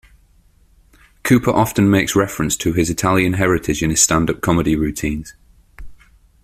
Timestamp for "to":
2.57-2.73